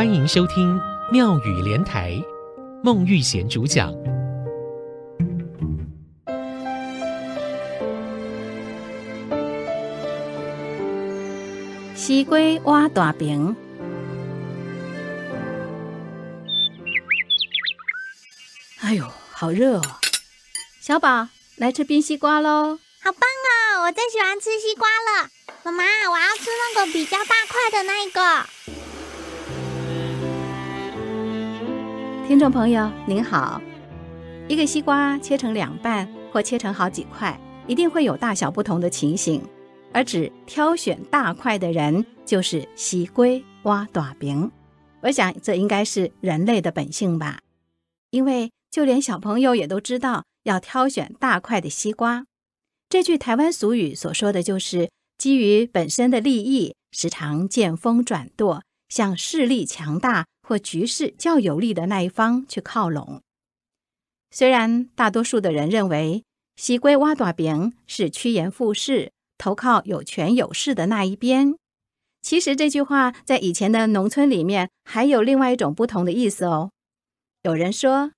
[0.00, 0.80] 欢迎收听
[1.12, 2.18] 妙语莲台，
[2.82, 3.92] 孟玉贤主讲。
[11.94, 13.54] 西瓜挖大饼，
[18.80, 19.82] 哎呦，好热哦！
[20.80, 22.78] 小宝，来吃冰西瓜喽！
[23.02, 25.28] 好棒哦，我最喜欢吃西瓜了。
[25.62, 26.44] 妈妈，我要吃
[26.74, 28.79] 那个比较大块的那一个。
[32.30, 33.60] 听众朋友您好，
[34.46, 39.42] 一个西瓜切成两半或切成好几块，一定会有大小不同的情形，
[39.92, 43.26] 而只挑选大块的人就是西瓜
[43.64, 44.48] 挖大饼。
[45.00, 47.40] 我想这应该是人类的本性吧，
[48.12, 52.26] 因为就连小朋友也都知道要挑选大块的西瓜。
[52.88, 54.88] 这句台湾俗语所说的就是。
[55.18, 63.22] 基于本身的利益，时常见风转舵，向势力强大或局势较有利的那一方去靠拢。
[64.32, 66.24] 虽然大多数的人认为
[66.60, 71.54] “西归挖大饼”是趋炎附势，投靠有权有势的那一边，
[72.20, 76.72] 其实这句话在以前的农村里面还有另外一种不同的意思哦。
[77.44, 78.10] 有人说，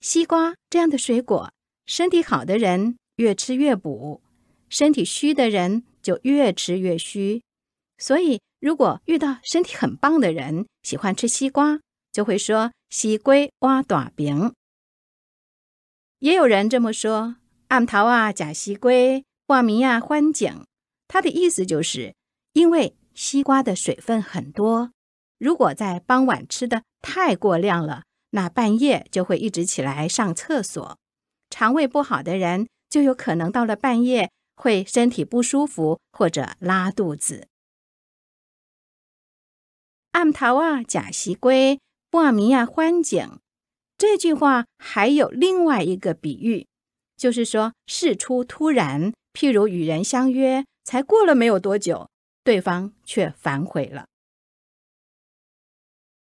[0.00, 1.50] 西瓜这样的水果，
[1.86, 4.22] 身体好的人越吃越补，
[4.68, 7.42] 身体虚的人，就越吃越虚，
[8.02, 11.78] 所以如果遇到身体很棒的人，喜欢吃西瓜，
[12.10, 14.52] 就会说“西瓜挖短饼”。
[16.18, 17.36] 也有人这么说
[17.68, 18.90] ：“暗桃啊，假西瓜，
[19.46, 20.64] 挂名啊，欢景。”
[21.06, 22.16] 他的意思就是，
[22.54, 24.90] 因为西瓜的水分很多，
[25.38, 30.98] 如果在傍晚吃的太过量了，那半夜就会一直起来上厕所。
[31.50, 34.32] 肠胃不好的人，就有可能到了半夜。
[34.54, 37.48] 会身体不舒服或者拉肚子。
[40.12, 43.38] 暗头啊，假西龟，半暝啊，欢景。
[43.98, 46.66] 这句话还有另外一个比喻，
[47.16, 52.08] 就是说事出突然，譬如与人相约，才过了没有多久，
[52.44, 54.06] 对方却反悔了。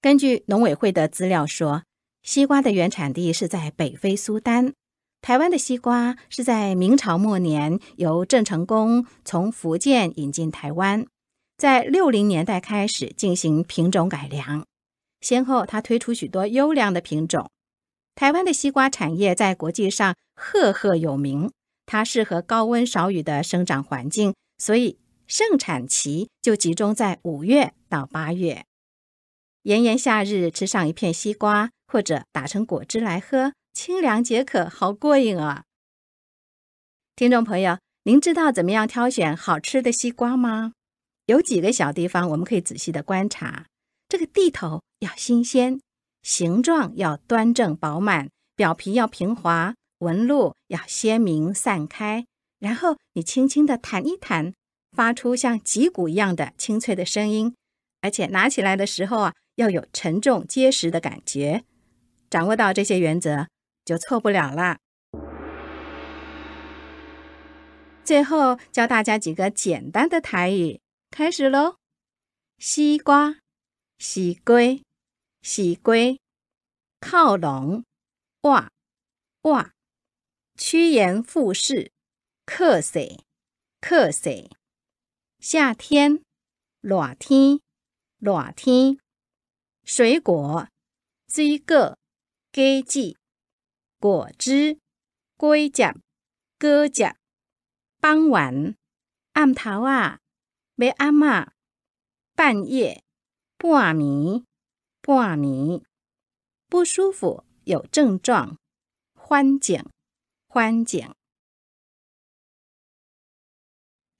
[0.00, 1.82] 根据农委会的资料说，
[2.22, 4.72] 西瓜的原产地是在北非苏丹。
[5.20, 11.06] 台湾的西瓜是在明朝末年由郑成功从福建引进台湾，
[11.56, 14.64] 在六零年代开始进行品种改良，
[15.20, 17.50] 先后他推出许多优良的品种。
[18.14, 21.50] 台湾的西瓜产业在国际上赫赫有名，
[21.86, 28.64] 它适合高温少雨的生长环境，所以盛产期就集中在五月到八月。
[29.62, 33.52] 炎炎夏日吃上一片西瓜，或者打成果汁来喝。
[33.72, 35.64] 清凉解渴，好过瘾啊！
[37.14, 40.72] 听众朋友，您知道怎么样挑选好吃的西瓜吗？
[41.26, 43.66] 有几个小地方我们可以仔细的观察：
[44.08, 45.80] 这个蒂头要新鲜，
[46.22, 52.24] 形状要端正饱满，表皮要平滑，纹路要鲜明散开。
[52.60, 54.54] 然后你轻轻的弹一弹，
[54.92, 57.52] 发出像击鼓一样的清脆的声音，
[58.00, 61.64] 而且拿起来的时候啊，要有沉重结实的感觉。
[62.30, 63.48] 掌握到这些原则，
[63.84, 64.78] 就错不了啦。
[68.04, 70.80] 最后教大家几个简单的台语，
[71.16, 71.78] 开始喽。
[72.58, 73.36] 西瓜，
[73.98, 74.60] 西瓜，
[75.40, 75.94] 西瓜，
[77.00, 77.86] 靠拢，
[78.42, 78.70] 挖，
[79.40, 79.72] 挖，
[80.58, 81.90] 趋炎附势，
[82.44, 83.00] 克死，
[83.80, 84.50] 克死。
[85.40, 86.22] 夏天，
[86.82, 87.60] 热天，
[88.18, 88.98] 热天。
[89.86, 90.68] 水果，
[91.28, 91.96] 水果，
[92.52, 93.16] 果子。
[93.98, 94.78] 果汁、
[95.38, 95.94] 果汁、
[96.58, 97.16] 果汁。
[98.02, 98.76] 傍晚，
[99.32, 100.20] 暗头啊，
[100.84, 101.52] 要暗啊。
[102.34, 103.02] 半夜，
[103.56, 104.44] 半暝，
[105.00, 105.82] 半暝。
[106.68, 108.58] 不舒服，有症状。
[109.14, 109.82] 欢景，
[110.46, 111.14] 欢景。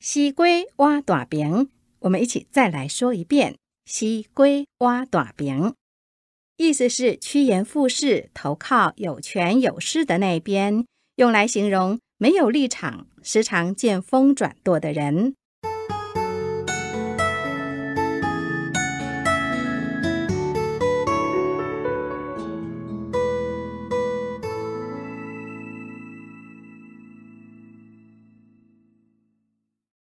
[0.00, 5.74] 西龟挖大饼，我们一起再来说一遍：西龟挖大饼。
[6.56, 10.86] 意思是趋炎附势，投靠有权有势的那边，
[11.16, 15.34] 用来形容没有立场、时常见风转舵的人。